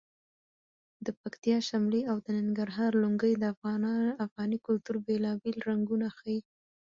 [1.05, 3.43] د پکتیا شملې او د ننګرهار لنګۍ د
[4.25, 6.39] افغاني کلتور بېلابېل رنګونه ښیي.